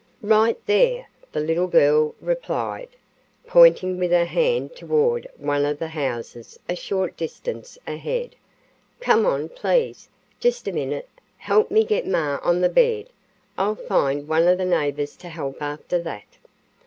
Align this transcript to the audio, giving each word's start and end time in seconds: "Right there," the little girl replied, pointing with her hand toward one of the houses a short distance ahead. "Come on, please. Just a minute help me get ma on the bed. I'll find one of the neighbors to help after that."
"Right 0.23 0.57
there," 0.65 1.07
the 1.31 1.39
little 1.41 1.67
girl 1.67 2.15
replied, 2.21 2.89
pointing 3.45 3.99
with 3.99 4.09
her 4.09 4.25
hand 4.25 4.75
toward 4.75 5.27
one 5.37 5.63
of 5.63 5.77
the 5.77 5.89
houses 5.89 6.57
a 6.67 6.75
short 6.75 7.15
distance 7.15 7.77
ahead. 7.85 8.35
"Come 8.99 9.27
on, 9.27 9.47
please. 9.49 10.09
Just 10.39 10.67
a 10.67 10.71
minute 10.71 11.07
help 11.37 11.69
me 11.69 11.83
get 11.83 12.07
ma 12.07 12.39
on 12.41 12.61
the 12.61 12.67
bed. 12.67 13.09
I'll 13.59 13.75
find 13.75 14.27
one 14.27 14.47
of 14.47 14.57
the 14.57 14.65
neighbors 14.65 15.15
to 15.17 15.29
help 15.29 15.61
after 15.61 15.99
that." 15.99 16.39